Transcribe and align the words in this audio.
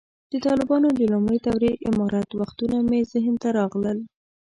د 0.31 0.33
طالبانو 0.45 0.87
د 0.99 1.01
لومړۍ 1.13 1.39
دورې 1.47 1.71
امارت 1.89 2.29
وختونه 2.39 2.77
مې 2.89 2.99
ذهن 3.13 3.35
ته 3.41 3.49
راغلل. 3.57 3.97